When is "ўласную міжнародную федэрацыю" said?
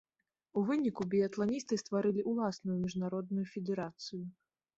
2.33-4.23